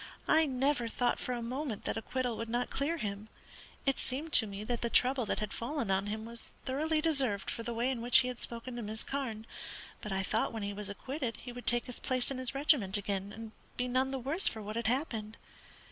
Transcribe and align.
I 0.27 0.47
never 0.47 0.87
thought 0.87 1.19
for 1.19 1.33
a 1.33 1.43
moment 1.43 1.85
that 1.85 1.95
acquittal 1.95 2.35
would 2.37 2.49
not 2.49 2.71
clear 2.71 2.97
him. 2.97 3.27
It 3.85 3.99
seemed 3.99 4.33
to 4.33 4.47
me 4.47 4.63
that 4.63 4.81
the 4.81 4.89
trouble 4.89 5.27
that 5.27 5.37
had 5.37 5.53
fallen 5.53 5.91
on 5.91 6.07
him 6.07 6.25
was 6.25 6.49
thoroughly 6.65 7.01
deserved 7.01 7.51
for 7.51 7.61
the 7.61 7.71
way 7.71 7.91
in 7.91 8.01
which 8.01 8.21
he 8.21 8.27
had 8.27 8.39
spoken 8.39 8.75
to 8.77 8.81
Miss 8.81 9.03
Carne; 9.03 9.45
but 10.01 10.11
I 10.11 10.23
thought 10.23 10.53
when 10.53 10.63
he 10.63 10.73
was 10.73 10.89
acquitted 10.89 11.37
he 11.43 11.51
would 11.51 11.67
take 11.67 11.85
his 11.85 11.99
place 11.99 12.31
in 12.31 12.39
his 12.39 12.55
regiment 12.55 12.97
again, 12.97 13.31
and 13.31 13.51
be 13.77 13.87
none 13.87 14.09
the 14.09 14.17
worse 14.17 14.47
for 14.47 14.63
what 14.63 14.75
had 14.75 14.87
happened. 14.87 15.37